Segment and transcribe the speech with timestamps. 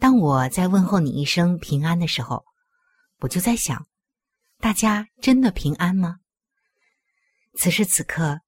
[0.00, 2.46] 当我在问候你一声平安的时候，
[3.18, 3.86] 我就在想，
[4.58, 6.20] 大家真的平安吗？
[7.52, 8.40] 此时此刻，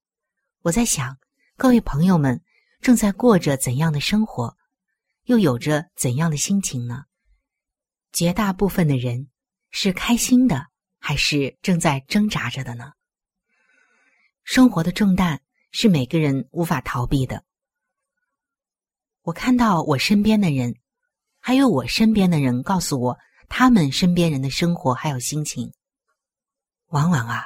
[0.63, 1.15] 我在想，
[1.55, 2.41] 各位朋友们
[2.81, 4.57] 正在过着怎样的生活，
[5.25, 7.05] 又有着怎样的心情呢？
[8.11, 9.29] 绝大部分的人
[9.69, 10.65] 是开心的，
[10.97, 12.93] 还是正在挣扎着的呢？
[14.43, 17.45] 生活的重担是每个人无法逃避的。
[19.21, 20.75] 我看到我身边的人。
[21.45, 25.73] 还有我身边的人告诉我，他们身边人的生活还有心情，
[26.87, 27.43] 往往啊，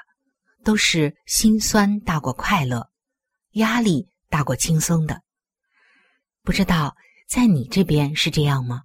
[0.64, 2.92] 都是心酸大过快乐，
[3.54, 5.24] 压力大过轻松的。
[6.44, 6.96] 不知道
[7.28, 8.84] 在你这边是这样吗？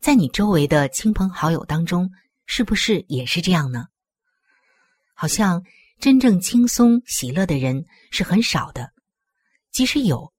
[0.00, 2.10] 在你周围的亲朋好友当中，
[2.44, 3.86] 是不是也是这样呢？
[5.14, 5.62] 好像
[6.00, 8.92] 真正轻松喜乐的人是很少的，
[9.70, 10.32] 即使有，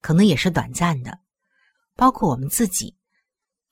[0.00, 1.18] 可能也是短暂的，
[1.96, 2.94] 包括我们自己。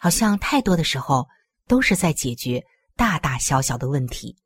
[0.02, 1.28] 好像太多的时候
[1.68, 2.60] 都是在解决
[2.96, 4.36] 大大小小的问题，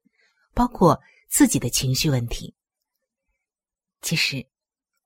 [0.52, 1.00] 包括
[1.30, 2.54] 自己的情绪问题。
[4.02, 4.46] 其实，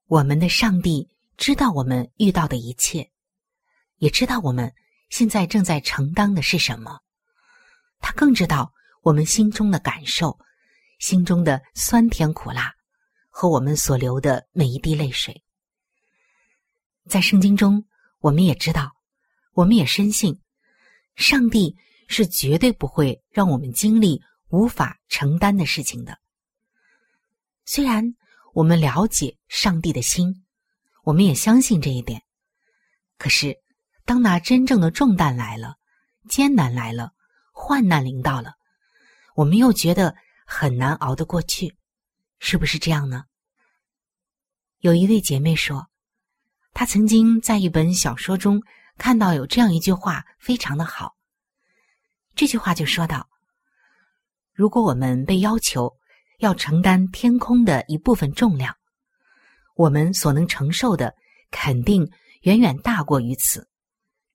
[0.07, 3.09] 我们的上帝知道我们遇到的一切，
[3.99, 4.75] 也知道我们
[5.09, 6.99] 现在正在承担的是什么。
[8.01, 8.73] 他更知道
[9.03, 10.37] 我们心中的感受，
[10.99, 12.75] 心中的酸甜苦辣，
[13.29, 15.45] 和我们所流的每一滴泪水。
[17.09, 17.87] 在圣经中，
[18.19, 18.97] 我们也知道。
[19.61, 20.41] 我们也深信，
[21.17, 21.77] 上帝
[22.09, 26.19] 是绝对不会让我们经历无法承担的事情的。
[27.67, 28.03] 虽然
[28.55, 30.47] 我们了解上帝的心，
[31.05, 32.23] 我们也相信这一点，
[33.19, 33.55] 可是
[34.07, 35.77] 当那真正的重担来了，
[36.27, 37.13] 艰难来了，
[37.53, 38.55] 患难临到了，
[39.35, 40.17] 我们又觉得
[40.47, 41.77] 很难熬得过去，
[42.39, 43.25] 是不是这样呢？
[44.79, 45.87] 有一位姐妹说，
[46.73, 48.63] 她曾经在一本小说中。
[49.01, 51.17] 看到有这样一句话，非常的好。
[52.35, 53.31] 这句话就说到：
[54.53, 55.97] 如果我们被要求
[56.41, 58.77] 要承担天空的一部分重量，
[59.75, 61.17] 我们所能承受的
[61.51, 62.13] 肯定
[62.43, 63.67] 远远大过于此。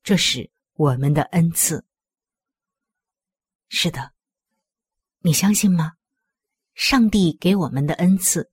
[0.01, 1.85] 这是我们的恩赐。
[3.69, 4.13] 是的，
[5.19, 5.93] 你相信吗？
[6.73, 8.49] 上帝给我们的恩赐，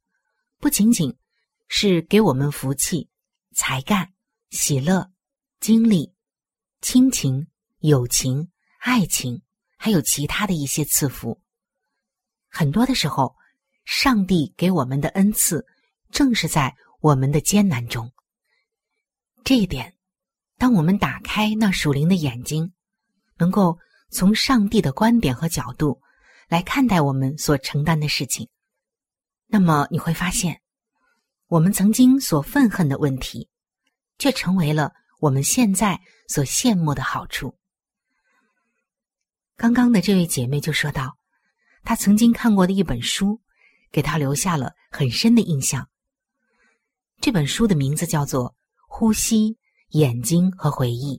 [0.58, 1.16] 不仅仅
[1.68, 3.08] 是给我们福气、
[3.54, 4.12] 才干、
[4.50, 5.10] 喜乐。
[5.62, 6.12] 经历、
[6.80, 7.46] 亲情、
[7.78, 8.50] 友情、
[8.80, 9.40] 爱情，
[9.76, 11.40] 还有其他的一些赐福。
[12.48, 13.36] 很多的时候，
[13.84, 15.64] 上帝给我们的恩赐，
[16.10, 18.10] 正是在我们的艰难中。
[19.44, 19.94] 这一点，
[20.59, 22.72] 当我们打开那属灵的眼睛，
[23.38, 23.78] 能够
[24.10, 26.03] 从上帝的观点和角度
[26.48, 28.48] 来看待我们所承担的事情，
[29.47, 30.60] 那么你会发现，
[31.47, 33.48] 我们曾经所愤恨的问题，
[34.18, 34.92] 却成为了。
[35.22, 37.57] 我们现在所羡慕的好处。
[39.57, 41.16] 刚刚的这位姐妹就说到，
[41.84, 43.41] 她曾经看过的一本书，
[43.92, 45.89] 给她留下了很深的印象。
[47.21, 48.51] 这本书的名字叫做
[48.89, 49.57] 《呼吸、
[49.91, 51.19] 眼睛和回忆》。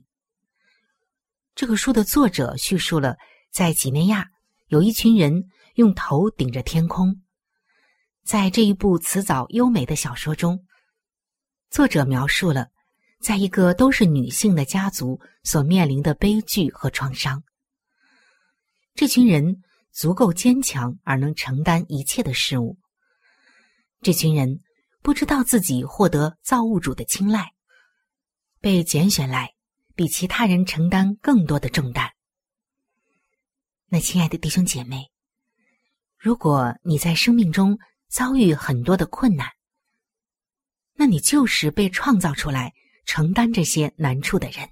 [1.54, 3.16] 这个书的作者叙述了
[3.50, 4.28] 在几内亚
[4.66, 7.22] 有一群人用头顶着天空。
[8.22, 10.66] 在这一部辞藻优美的小说中，
[11.70, 12.73] 作者描述了。
[13.24, 17.42] 在一个都是女性的家族所面临的悲剧和创伤。
[18.94, 19.62] 这群人
[19.92, 22.76] 足够坚强而能承担一切的事物。
[24.02, 24.60] 这群人
[25.00, 27.54] 不知道自己获得造物主的青睐，
[28.60, 29.54] 被拣选来
[29.94, 32.10] 比其他人承担更多的重担。
[33.86, 35.10] 那亲爱的弟兄姐妹，
[36.18, 37.78] 如果你在生命中
[38.10, 39.48] 遭遇很多的困难，
[40.92, 42.74] 那你就是被创造出来。
[43.06, 44.70] 承担这些难处的人，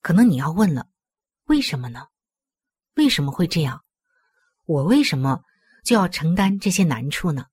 [0.00, 0.88] 可能你要问了：
[1.44, 2.08] 为什么呢？
[2.94, 3.84] 为什么会这样？
[4.66, 5.42] 我为什么
[5.84, 7.46] 就要承担这些难处呢？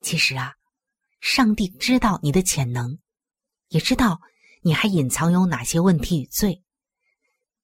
[0.00, 0.54] 其实啊，
[1.20, 2.98] 上帝知道你的潜能，
[3.68, 4.20] 也知道
[4.62, 6.64] 你还隐藏有哪些问题与罪。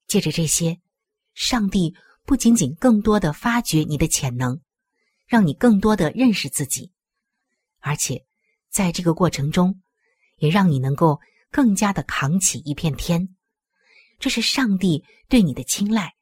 [0.06, 0.80] 借着这些，
[1.32, 4.60] 上帝不仅仅更多的发掘你的潜能，
[5.26, 6.92] 让你更多的认识自己，
[7.80, 8.26] 而且
[8.68, 9.80] 在这个过程中。
[10.36, 11.20] 也让你能够
[11.50, 13.36] 更加的扛起一片天，
[14.18, 16.14] 这是上帝对你的青睐，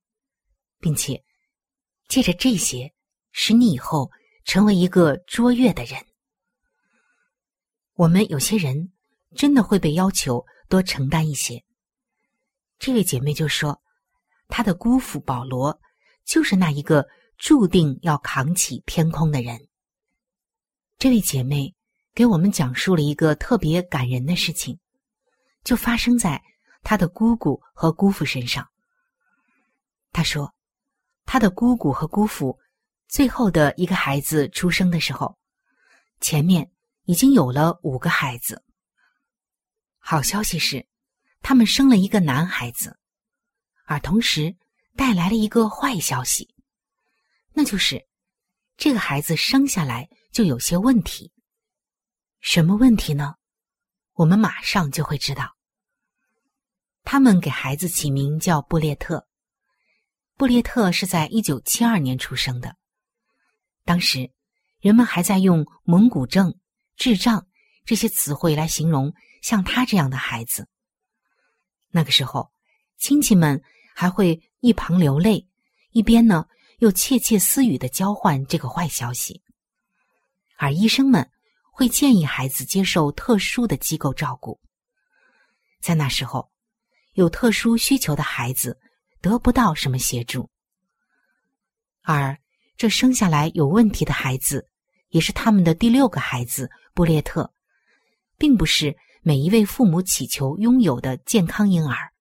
[0.79, 1.25] 并且
[2.09, 2.93] 借着这些，
[3.32, 4.11] 使你以后
[4.44, 6.05] 成为一个卓越的人。
[7.94, 8.93] 我们有些人
[9.35, 11.65] 真的会被要求多承担一些。
[12.79, 13.82] 这位姐妹就说，
[14.49, 15.81] 她的姑父保罗
[16.25, 17.06] 就是那一个
[17.38, 19.69] 注定要扛起天空的人。
[20.99, 21.75] 这位姐妹。
[22.14, 24.79] 给我们讲述了一个特别感人的事情，
[25.64, 26.43] 就发生在
[26.82, 28.69] 他的姑姑和姑父身上。
[30.12, 30.55] 他说，
[31.25, 32.59] 他的姑姑和姑父
[33.09, 35.38] 最后的一个孩子出生的时候，
[36.20, 36.70] 前面
[37.05, 38.62] 已经有了五个孩子。
[39.99, 40.87] 好消息是，
[41.41, 42.99] 他们生了一个男孩子，
[43.87, 44.55] 而同时
[44.97, 46.55] 带来了一个坏消息，
[47.55, 48.06] 那就是
[48.76, 51.31] 这个孩子生下来就有些问题。
[52.43, 53.37] 什么问题呢？
[54.15, 55.56] 我们马上就会知道。
[57.05, 59.29] 他们给孩子起名叫布列特。
[60.37, 62.77] 布列特是在一九七二年出生的。
[63.85, 64.33] 当时，
[64.81, 66.59] 人们还在用“蒙古症
[66.99, 67.47] ”“智障”
[67.87, 70.69] 这些词汇来形容像他这样的孩子。
[71.91, 72.50] 那个时候，
[72.99, 73.62] 亲戚们
[73.94, 75.47] 还会一旁流泪，
[75.93, 76.47] 一边呢
[76.79, 79.41] 又窃窃私语的交换这个坏消息，
[80.56, 81.31] 而医生们。
[81.75, 84.61] 会建议孩子接受特殊的机构照顾。
[85.81, 86.51] 在那时候，
[87.15, 88.79] 有特殊需求的孩子
[89.23, 90.51] 得不到什么协助，
[92.03, 92.39] 而
[92.77, 94.69] 这生下来有问题的孩子，
[95.09, 97.53] 也是他们的第六个孩子布列特，
[98.37, 102.13] 并不是每一位父母祈求拥有的健康婴儿。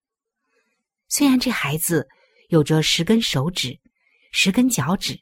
[1.10, 2.08] 虽然这孩子
[2.48, 3.78] 有着十根手指、
[4.32, 5.22] 十根脚趾，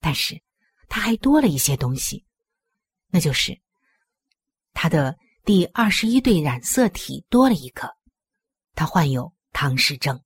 [0.00, 0.42] 但是
[0.88, 2.23] 他还多了一些东西。
[3.14, 3.56] 那就是
[4.72, 7.88] 他的第二十一对染色体多了一个，
[8.74, 10.20] 他患有唐氏症。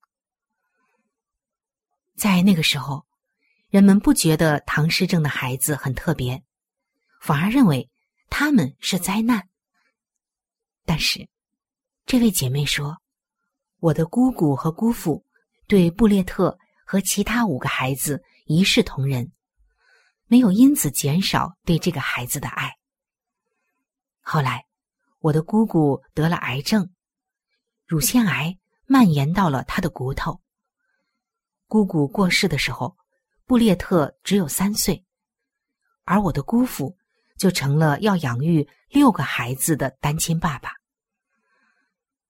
[2.16, 3.04] 在那个时候，
[3.68, 6.42] 人们不觉得唐氏症的孩子很特别，
[7.20, 7.90] 反而认为
[8.30, 9.46] 他们是灾难。
[10.86, 11.28] 但是，
[12.06, 12.96] 这位姐妹说
[13.80, 15.22] ：“我的姑姑和姑父
[15.66, 19.30] 对布列特和其他五个孩子一视同仁，
[20.24, 22.72] 没有因此减少对这个孩子的爱。”
[24.30, 24.66] 后来，
[25.20, 26.90] 我的姑姑得了癌症，
[27.86, 30.42] 乳腺癌蔓延到了她的骨头。
[31.66, 32.94] 姑姑过世的时候，
[33.46, 35.02] 布列特只有三岁，
[36.04, 36.98] 而我的姑父
[37.38, 40.74] 就成了要养育六个孩子的单亲爸爸。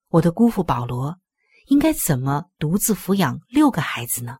[0.06, 1.18] 我的姑父保罗
[1.66, 4.38] 应该怎么独自抚养六个孩子呢？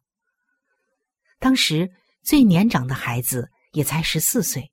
[1.41, 4.71] 当时最年长的孩子也才十四岁，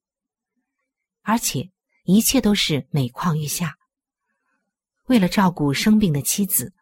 [1.24, 1.72] 而且。
[2.06, 3.76] 一切都是每况愈下。
[5.08, 6.74] 为了照顾生病的妻子，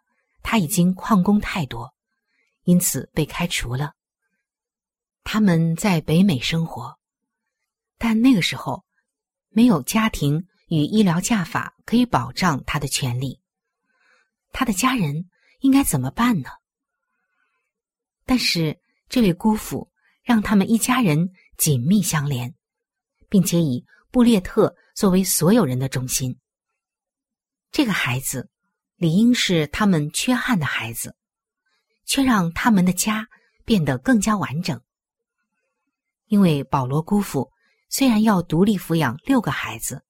[0.42, 1.94] 他已经旷工太多，
[2.64, 3.94] 因此被开除了。
[5.24, 6.98] 他们在北美生活，
[7.98, 8.84] 但那个时候
[9.50, 13.40] 没有家庭与医疗假法可以保障他的权利。
[14.52, 15.30] 他的家人
[15.62, 16.50] 应该怎么办呢？
[18.26, 18.78] 但是
[19.08, 19.90] 这位姑父
[20.22, 22.54] 让他们一家人紧密相连，
[23.30, 24.76] 并且以布列特。
[24.94, 26.38] 作为所有人的中心，
[27.72, 28.50] 这个孩子
[28.96, 31.16] 理应是他们缺憾的孩子，
[32.06, 33.28] 却让他们的家
[33.66, 34.80] 变得更加完整。
[36.28, 37.52] 因为保罗姑父
[37.90, 40.04] 虽然要独立抚养六个孩子，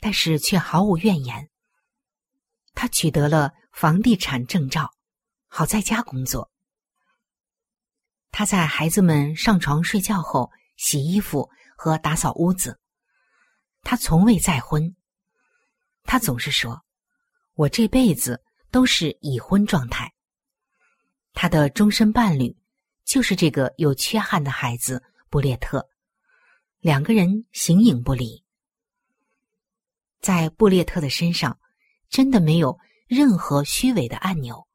[0.00, 1.50] 但是却毫无怨言。
[2.74, 4.90] 他取得了房地产证照，
[5.48, 6.50] 好在家工作。
[8.30, 12.78] 他在孩子们上床睡觉后洗衣服和打扫屋子。
[13.82, 14.94] 他从未再婚，
[16.04, 16.84] 他总是说
[17.54, 20.12] ：“我这辈子都是已婚状态。”
[21.32, 22.56] 他的终身伴侣
[23.04, 25.88] 就是这个有缺憾的孩子布列特，
[26.80, 28.44] 两个人形影不离。
[30.20, 31.58] 在布列特的身上，
[32.10, 34.66] 真的没有任何虚伪的按钮，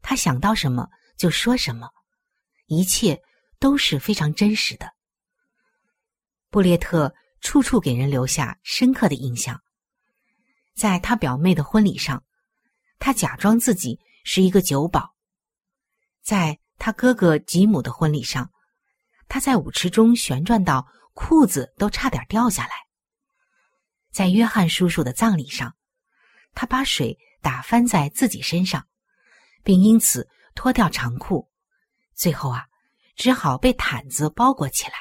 [0.00, 1.90] 他想到什么就说什么，
[2.66, 3.20] 一切
[3.58, 4.94] 都是非常真实的。
[6.50, 9.60] 布列特处处给人留下深刻的印象。
[10.74, 12.24] 在他表妹的婚礼上，
[12.98, 15.14] 他假装自己是一个酒保；
[16.22, 18.50] 在他哥哥吉姆的婚礼上，
[19.28, 22.72] 他在舞池中旋转到裤子都差点掉下来。
[24.10, 25.76] 在约翰叔叔的葬礼上，
[26.54, 28.86] 他把水打翻在自己身上，
[29.62, 31.48] 并因此脱掉长裤，
[32.14, 32.66] 最后啊，
[33.16, 34.94] 只好被毯子包裹起来。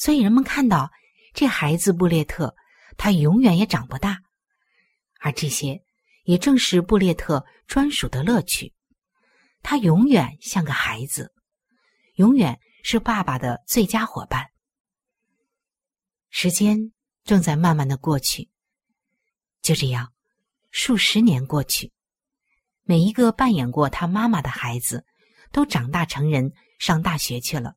[0.00, 0.90] 所以人们看到
[1.34, 2.56] 这孩子布列特，
[2.96, 4.16] 他永远也长不大，
[5.20, 5.82] 而这些
[6.24, 8.72] 也正是布列特专属的乐趣。
[9.62, 11.34] 他永远像个孩子，
[12.14, 14.46] 永远是爸爸的最佳伙伴。
[16.30, 16.92] 时间。
[17.22, 18.48] 正在慢慢的过去，
[19.60, 20.10] 就这样，
[20.70, 21.92] 数十年过去，
[22.82, 25.04] 每一个扮演过他妈妈的孩子，
[25.52, 27.76] 都长大成人，上大学去了，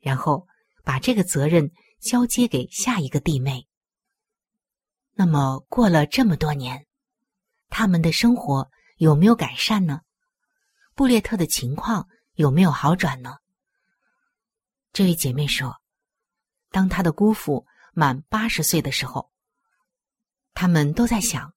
[0.00, 0.48] 然后
[0.88, 3.68] 把这个责任交接给下一个弟妹。
[5.12, 6.86] 那么过了这么多年，
[7.68, 10.00] 他们的生活有没有改善呢？
[10.94, 13.36] 布列特的情况有没有好转呢？
[14.94, 15.76] 这位姐妹说，
[16.70, 17.66] 当她的姑父。
[17.94, 19.32] 满八十岁的时候，
[20.54, 21.52] 他们都在想，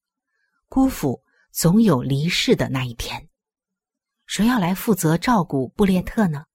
[0.68, 1.22] 姑父
[1.52, 3.30] 总有离世的那一天，
[4.26, 6.46] 谁要来负责照顾布列特呢？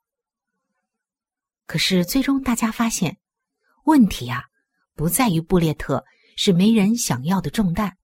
[1.66, 3.18] 可是最终大家发现，
[3.84, 4.44] 问题啊，
[4.94, 6.04] 不在于布列特
[6.36, 7.96] 是没人想要的重担，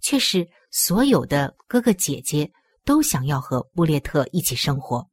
[0.00, 2.50] 却是所有的哥哥姐姐
[2.84, 5.08] 都想要和布列特一起生活。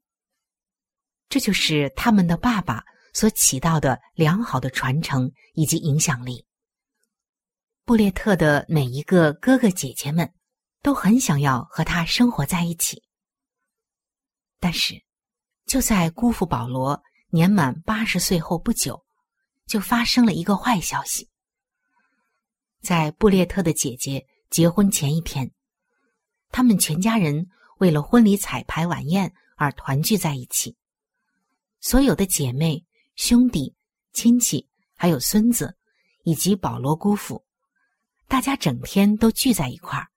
[1.30, 2.84] 这就是他们的爸爸。
[3.12, 6.46] 所起到的良好的传承以及影响力，
[7.84, 10.32] 布列特的每一个哥哥姐姐们
[10.84, 13.02] 都很想要和他生活在一起。
[14.60, 14.94] 但是，
[15.66, 19.04] 就在姑父保罗年满八十岁后不久，
[19.66, 21.30] 就发生了一个坏消息。
[22.82, 25.52] 在布列特的姐姐结婚前一天，
[26.52, 30.76] 他们全家人为了婚礼彩排晚宴而团聚在一起，
[31.80, 32.86] 所有的姐妹。
[33.16, 33.76] 兄弟、
[34.14, 35.76] 亲戚，还有孙子，
[36.24, 37.44] 以及保罗姑父，
[38.30, 40.08] 大家整天都聚在一块儿。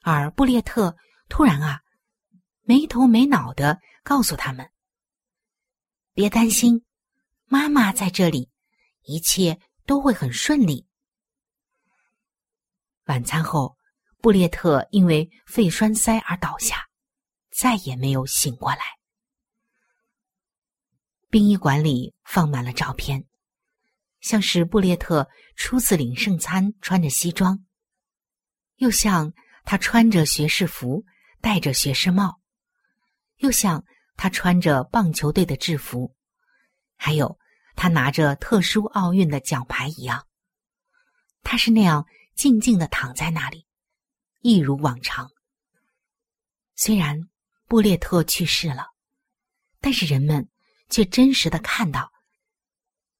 [0.00, 0.96] 而布列特
[1.28, 1.82] 突然啊，
[2.62, 4.66] 没头没脑的告诉他们
[6.20, 6.84] ：“别担心，
[7.46, 8.50] 妈妈在这里，
[9.04, 10.86] 一切都会很顺利。”
[13.08, 13.78] 晚餐后，
[14.18, 16.90] 布列特因为肺栓塞而倒下，
[17.50, 18.80] 再也没有醒过来。
[21.30, 23.24] 殡仪馆里放满了照片，
[24.20, 27.64] 像是布列特初次领圣餐穿着西装，
[28.76, 29.32] 又像
[29.64, 31.02] 他穿着学士服
[31.40, 32.42] 戴着学士帽，
[33.36, 33.82] 又像
[34.20, 36.14] 他穿着棒球队的制服，
[36.94, 37.38] 还有
[37.74, 40.26] 他拿着特殊奥运的奖牌一样。
[41.42, 43.66] 他是那样静静的躺在那里，
[44.40, 45.30] 一如往常。
[46.76, 47.30] 虽然
[47.66, 48.88] 布列特去世了，
[49.80, 50.46] 但是人们。
[50.92, 52.10] 却真实的看到，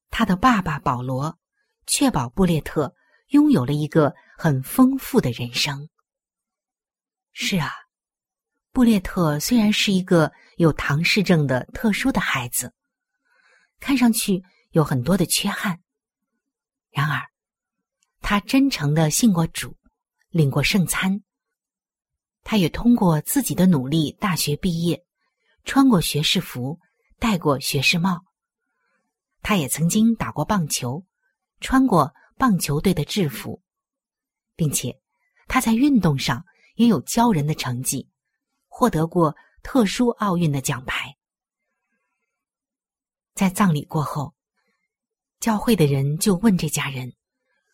[0.09, 1.39] 他的爸爸保罗
[1.87, 2.93] 确保布列特
[3.29, 5.89] 拥有了一个很丰富的人生。
[7.31, 7.71] 是啊，
[8.73, 12.73] 布列特虽然是一个有唐氏症的特殊的孩子，
[13.79, 15.79] 看上去有很多的缺憾，
[16.91, 17.21] 然而
[18.21, 19.77] 他真诚的信过主，
[20.29, 21.23] 领过圣餐，
[22.43, 25.05] 他也通过自己的努力大学毕业，
[25.65, 26.79] 穿过学士服。
[27.23, 28.25] 戴过学士帽，
[29.43, 31.05] 他也曾经打过棒球，
[31.61, 33.63] 穿过棒球队的制服，
[34.57, 34.99] 并且
[35.47, 36.43] 他在运动上
[36.77, 38.09] 也有骄人的成绩，
[38.81, 41.15] 获得过特殊奥运的奖牌。
[43.35, 44.35] 在葬礼过后，
[45.39, 47.15] 教会的人就问这家人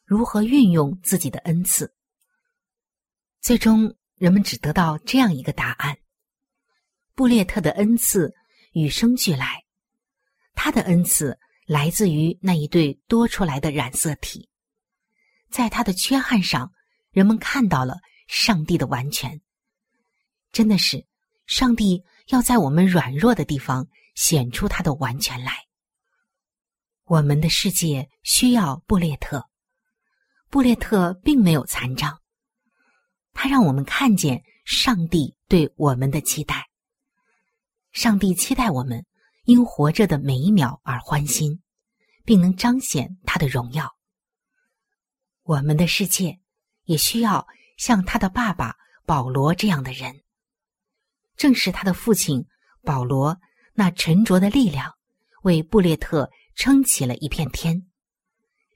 [0.05, 1.95] 如何运用自己的恩赐。
[3.41, 5.97] 最终，人们只得到这样一个答案：
[7.15, 8.35] 布列特的恩赐。
[8.73, 9.65] 与生俱来，
[10.55, 14.51] 他的恩赐来自于那一对多出来的染色体，
[15.51, 16.73] 在他的缺憾上，
[17.11, 19.41] 人们看到了上帝的完全。
[20.57, 21.05] 真的是，
[21.47, 25.53] 上帝要在我们软弱的地方显出他的完全来。
[27.05, 29.51] 我们的世界需要布列特，
[30.49, 32.23] 布列特并没有残障，
[33.35, 36.71] 他让我们看见上帝对我们的期待。
[37.93, 39.05] 上帝期待我们
[39.45, 41.61] 因活着的每一秒而欢心，
[42.25, 43.95] 并能彰显他的荣耀。
[45.43, 46.41] 我们的世界
[46.85, 47.47] 也需要
[47.77, 50.23] 像他的爸爸保罗这样的人。
[51.37, 52.47] 正是他的父亲
[52.83, 53.37] 保罗
[53.75, 54.93] 那沉着的力量，
[55.43, 57.87] 为布列特撑起了一片天，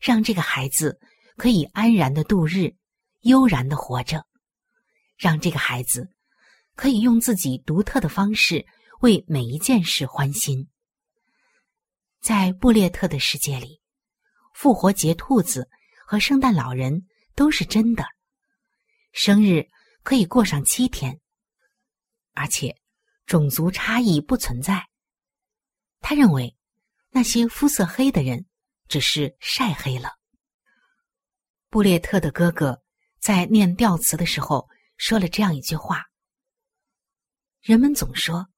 [0.00, 1.00] 让这个孩子
[1.36, 2.74] 可以安然的度日，
[3.20, 4.26] 悠然的活着，
[5.16, 6.10] 让这个孩子
[6.74, 8.66] 可以用自己独特的方式
[9.00, 10.68] 为每一件事欢心。
[12.20, 13.80] 在布列特的世界里，
[14.52, 15.68] 复活节兔子
[16.06, 18.04] 和圣诞老人都是真的，
[19.12, 19.68] 生日
[20.02, 21.19] 可以过上七天。
[22.32, 22.76] 而且，
[23.26, 24.88] 种族差异不存在。
[26.00, 26.56] 他认为，
[27.10, 28.46] 那些肤色黑的人
[28.88, 30.12] 只是晒黑了。
[31.68, 32.82] 布列特的哥哥
[33.18, 36.04] 在念调词的时候说了这样一句话
[37.60, 38.48] ：“人们总说，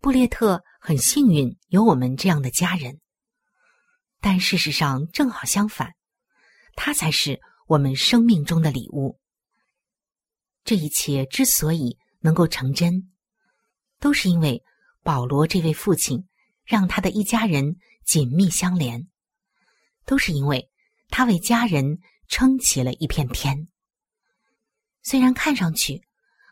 [0.00, 3.00] 布列特很幸运有我们这样的家人，
[4.20, 5.94] 但事实上正好相反，
[6.74, 9.20] 他才是我们生命中的礼物。
[10.64, 13.10] 这一切之所以……”能够成真，
[13.98, 14.62] 都是因为
[15.02, 16.28] 保罗这位父亲
[16.64, 19.08] 让他的一家人紧密相连，
[20.06, 20.70] 都是因为
[21.08, 21.98] 他为家人
[22.28, 23.68] 撑起了一片天。
[25.02, 26.02] 虽然看上去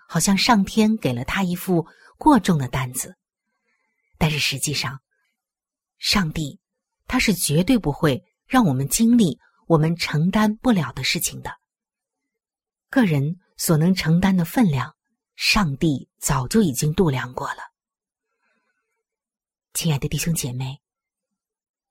[0.08, 1.86] 好像上天给了他一副
[2.18, 3.16] 过重的担子，
[4.18, 5.00] 但是实际上，
[5.98, 6.58] 上帝
[7.06, 11.52] 他是绝对不会让我们经历我们承担不了的事情的。
[12.90, 14.96] 个人所能承担的分量。
[15.42, 17.62] 上帝早就已经度量过了，
[19.72, 20.82] 亲爱的弟兄姐妹，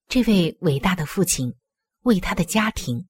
[0.07, 1.51] 这位伟大的父亲
[2.01, 3.07] 为他的家庭，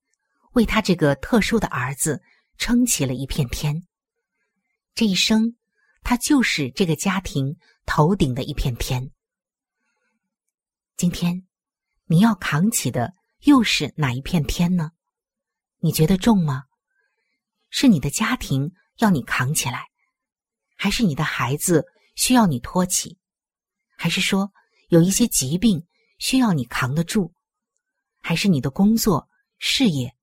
[0.54, 2.24] 为他这个特殊的儿子
[2.58, 3.86] 撑起了一片天。
[4.96, 5.58] 这一生，
[6.04, 9.12] 他就是这个家庭头顶的一片天。
[10.96, 11.46] 今天，
[12.06, 14.92] 你要扛起的又是哪一片天呢？
[15.80, 16.64] 你觉得重吗？
[17.70, 19.89] 是你的家庭要你扛起来。
[20.82, 23.18] 还是你的孩子需要你托起，
[23.98, 24.50] 还是说
[24.88, 25.86] 有一些疾病
[26.20, 27.34] 需要你扛得住，
[28.22, 30.16] 还是你的工作、事业，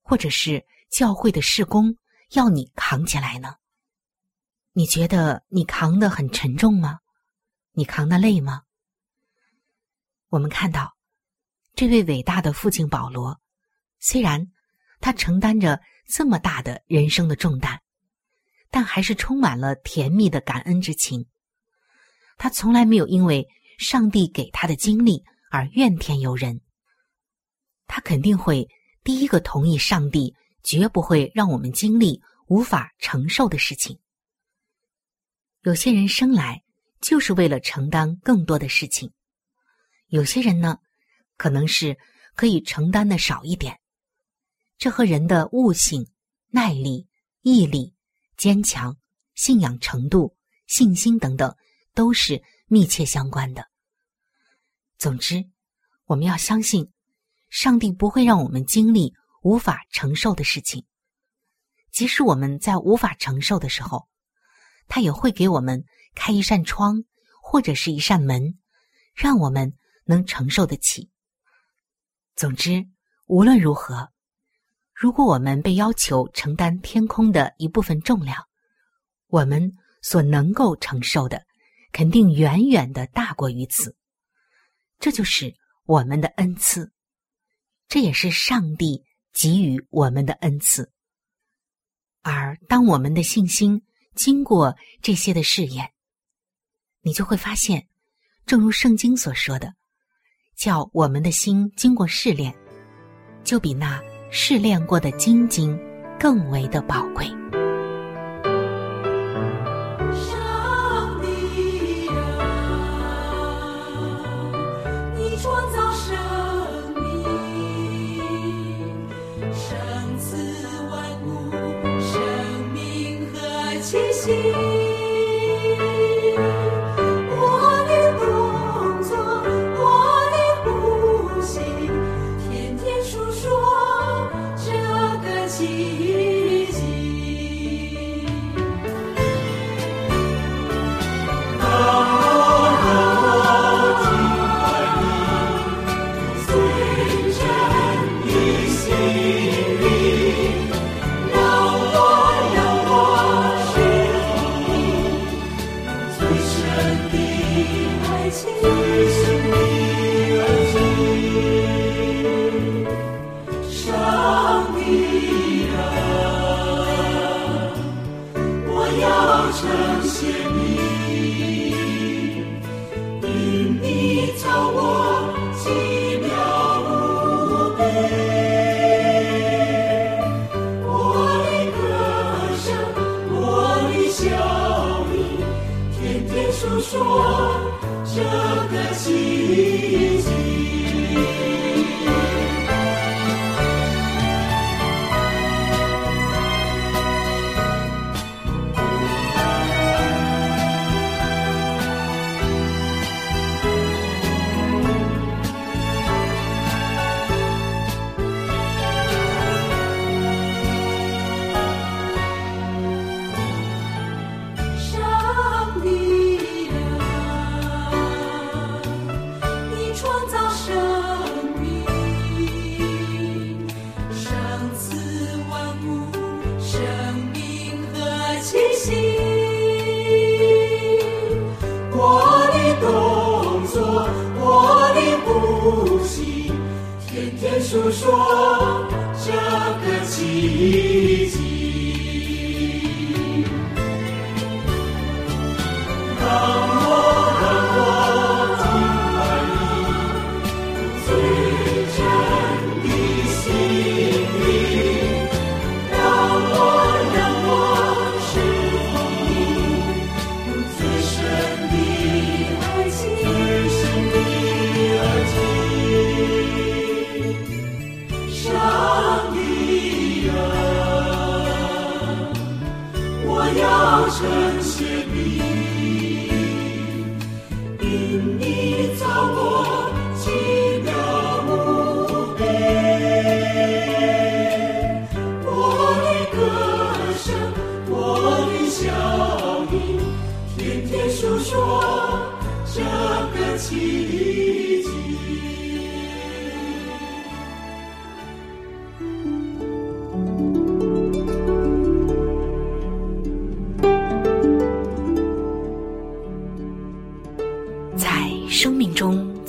[0.00, 1.94] 或者是教会的事工
[2.30, 3.56] 要你扛起来呢？
[4.72, 7.00] 你觉得你扛得很沉重吗？
[7.72, 8.62] 你扛得累吗？
[10.30, 10.96] 我们看到
[11.74, 13.38] 这位伟大的父亲保罗，
[13.98, 14.50] 虽然
[14.98, 17.82] 他承担着这么大的人生的重担。
[18.70, 21.26] 但还是充满了甜蜜的感恩之情。
[22.38, 23.46] 他从来没有因为
[23.78, 26.60] 上帝给他的经历而怨天尤人。
[27.86, 28.68] 他肯定会
[29.02, 33.98] 第一个同意上帝绝不会让我们经历无法承受的事情。
[35.62, 36.62] 有些人生来
[37.00, 39.12] 就是为了承担更多的事情，
[40.06, 40.78] 有些人呢，
[41.36, 41.98] 可能是
[42.34, 43.78] 可以承担的少一点。
[44.78, 46.06] 这和人的悟性、
[46.48, 47.06] 耐力、
[47.42, 47.94] 毅力。
[48.40, 48.96] 坚强、
[49.34, 50.34] 信仰程度、
[50.66, 51.54] 信心等等，
[51.92, 53.68] 都是密切相关的。
[54.96, 55.44] 总之，
[56.06, 56.90] 我们要相信，
[57.50, 60.86] 上帝不会让我们经历无法承受的事情。
[61.92, 64.08] 即使我们在无法承受的时候，
[64.88, 67.04] 他也会给我们开一扇窗
[67.42, 68.58] 或者是一扇门，
[69.14, 69.74] 让我们
[70.04, 71.10] 能承受得起。
[72.36, 72.88] 总之，
[73.26, 74.10] 无论如何。
[75.00, 78.36] 如果我们被要求承担天空的一部分重量，
[79.28, 81.42] 我们所能够承受的，
[81.90, 83.96] 肯定远远的大过于此。
[84.98, 86.92] 这就是我们的恩赐，
[87.88, 90.92] 这也是上帝给予我们的恩赐。
[92.20, 93.82] 而当我们的信心
[94.14, 95.90] 经过这些的试验，
[97.00, 97.88] 你就会发现，
[98.44, 99.72] 正如圣经所说的，
[100.58, 102.54] 叫我们的心经过试炼，
[103.42, 104.09] 就比那。
[104.30, 105.78] 试炼过的精晶
[106.18, 107.26] 更为的宝贵。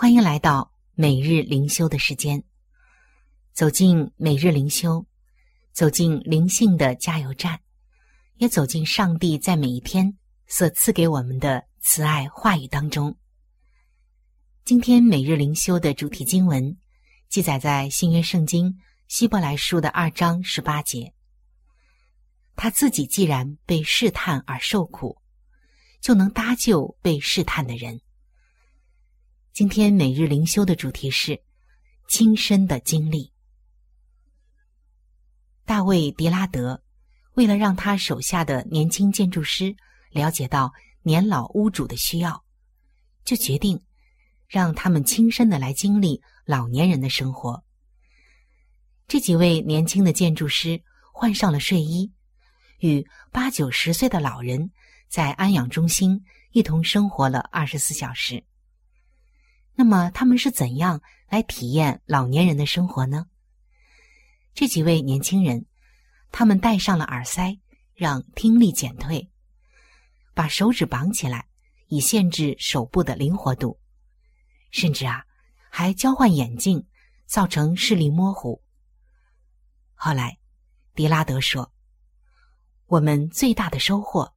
[0.00, 2.44] 欢迎来到每日灵修的时间，
[3.52, 5.04] 走进每日灵修，
[5.72, 7.58] 走进灵性的加油站，
[8.36, 13.18] 也走进上帝在每一天所赐给我们的慈爱话语当中。
[14.64, 16.78] 今天每日灵修的主题经文
[17.28, 21.12] 记载在新约圣经希伯来书的二章十八节。
[22.54, 25.20] 他自己既然被试探而受苦，
[26.00, 28.00] 就能搭救被试探的人。
[29.58, 31.42] 今天每日灵修的主题是
[32.08, 33.32] 亲身的经历。
[35.64, 36.80] 大卫·迪拉德
[37.34, 39.74] 为了让他手下的年轻建筑师
[40.12, 42.44] 了解到年老屋主的需要，
[43.24, 43.82] 就决定
[44.46, 47.64] 让他们亲身的来经历老年人的生活。
[49.08, 50.80] 这几位年轻的建筑师
[51.12, 52.12] 换上了睡衣，
[52.78, 54.70] 与八九十岁的老人
[55.08, 58.44] 在安养中心一同生活了二十四小时。
[59.80, 63.26] 那么他们是怎样来体验老年人的生活呢？
[64.52, 65.66] 这几位年轻人，
[66.32, 67.60] 他们戴上了耳塞，
[67.94, 69.30] 让听力减退；
[70.34, 71.46] 把手指绑起来，
[71.86, 73.78] 以限制手部的灵活度；
[74.72, 75.24] 甚至啊，
[75.70, 76.84] 还交换眼镜，
[77.26, 78.60] 造成视力模糊。
[79.94, 80.38] 后来，
[80.96, 81.72] 迪拉德说
[82.86, 84.34] ：“我们最大的收获，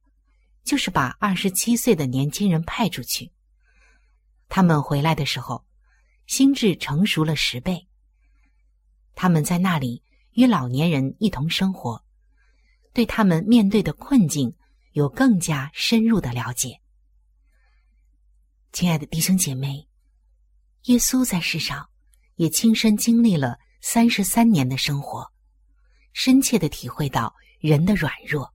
[0.62, 3.32] 就是把二十七岁的年轻人派出去。”
[4.54, 5.64] 他们回来的时候，
[6.26, 7.88] 心智成熟了十倍。
[9.14, 12.04] 他们在那里与老年人一同生活，
[12.92, 14.54] 对他们面对的困境
[14.90, 16.78] 有更加深入的了解。
[18.72, 19.88] 亲爱的弟兄姐妹，
[20.82, 21.88] 耶稣在世上
[22.34, 25.32] 也亲身经历了三十三年的生活，
[26.12, 28.52] 深切的体会到人的软弱。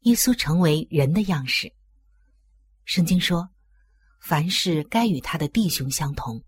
[0.00, 1.72] 耶稣成为人的样式。
[2.84, 3.48] 圣经说
[4.26, 6.42] ：“凡事该与他的弟兄相同。”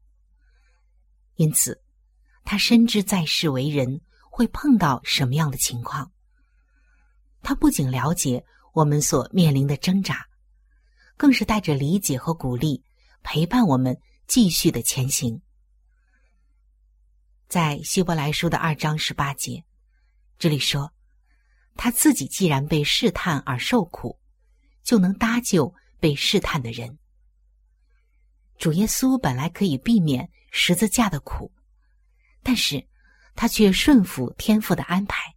[1.36, 1.80] 因此，
[2.44, 4.00] 他深知在世为人
[4.32, 6.10] 会碰到什么样的情况。
[7.40, 10.26] 他不仅了解我们所面临的挣扎，
[11.16, 12.82] 更是带着理解和鼓励，
[13.22, 15.40] 陪伴我们继续的前行。
[17.48, 19.64] 在希伯来书的二章十八节，
[20.36, 20.92] 这里说
[21.78, 24.18] ：“他自己既然被试探而受苦，
[24.82, 26.98] 就能搭救被试探的人。”
[28.58, 31.50] 主耶稣本来可以避免十字架的苦，
[32.42, 32.86] 但是
[33.34, 35.34] 他却顺服天父的安排，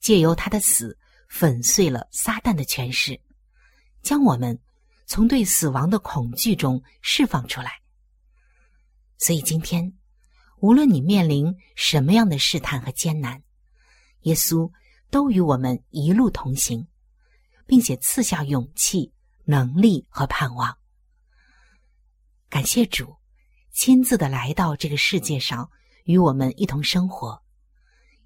[0.00, 0.96] 借由他的死
[1.28, 3.20] 粉碎了撒旦的权势，
[4.02, 4.58] 将我们
[5.06, 7.80] 从对死亡的恐惧中释放出来。
[9.18, 9.92] 所以今天。
[10.62, 13.42] 无论你面临什么样的试探和艰难，
[14.20, 14.70] 耶稣
[15.10, 16.86] 都与我们一路同行，
[17.66, 19.12] 并且赐下勇气、
[19.44, 20.78] 能力和盼望。
[22.52, 23.16] 感谢主，
[23.72, 25.70] 亲自的来到这个世界上
[26.04, 27.40] 与我们一同生活，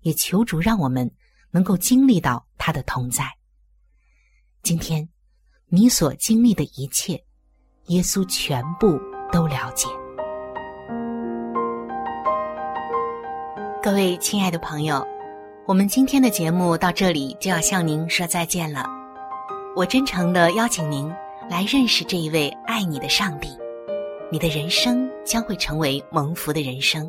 [0.00, 1.08] 也求主让我们
[1.52, 3.24] 能够经历到他的同在。
[4.64, 5.08] 今天
[5.68, 7.12] 你所经历的一切，
[7.86, 8.98] 耶稣全部
[9.30, 9.86] 都了解。
[13.80, 15.06] 各位亲爱的朋友，
[15.68, 18.84] 我们今天的节目到这里就要向您说再见了。
[19.76, 21.08] 我真诚的邀请您
[21.48, 23.56] 来认识这一位爱你的上帝，
[24.28, 27.08] 你的人生将会成为蒙福的人生。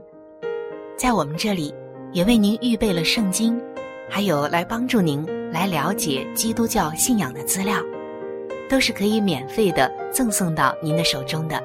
[0.95, 1.73] 在我们这里，
[2.11, 3.59] 也为您预备了圣经，
[4.07, 7.81] 还有来帮助您来了解基督教信仰的资料，
[8.69, 11.59] 都是可以免费的赠送到您的手中的。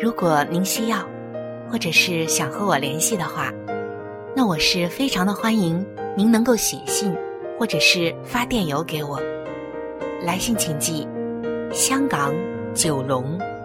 [0.00, 1.04] 如果您需要，
[1.68, 3.52] 或者是想和我联系的话。
[4.34, 5.84] 那我是非常的欢迎
[6.16, 7.12] 您能够写信，
[7.58, 9.20] 或者是发电邮给我。
[10.24, 11.06] 来信请寄：
[11.72, 12.32] 香港
[12.74, 13.38] 九龙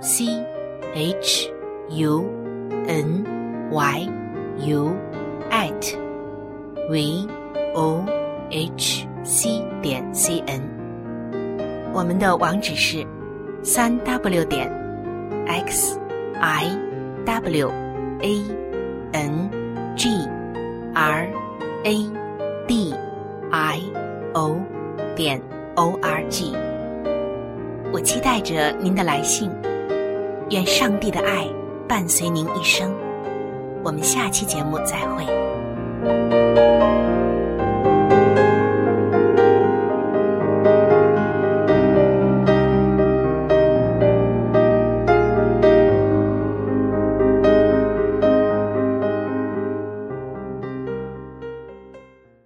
[0.00, 0.26] c
[0.94, 1.52] h
[1.90, 2.24] u
[2.86, 3.24] n
[3.70, 4.08] y
[4.58, 4.92] u
[5.50, 5.96] at
[6.88, 7.26] v
[7.74, 8.04] o
[8.50, 10.60] h c 点 c n。
[11.92, 13.06] 我们的网址是
[13.62, 14.70] 三 w 点
[15.46, 15.98] x
[16.40, 16.66] i
[17.24, 17.70] w
[18.22, 18.60] a。
[19.12, 19.50] n
[19.96, 20.08] g
[20.94, 21.28] r
[21.84, 22.10] a
[22.66, 22.94] d
[23.50, 23.80] i
[24.34, 24.56] o
[25.16, 25.40] 点
[25.74, 26.52] o r g，
[27.92, 29.50] 我期待着您的来信。
[30.50, 31.48] 愿上帝的爱
[31.88, 32.92] 伴随您一生。
[33.84, 35.24] 我们下期节目再会。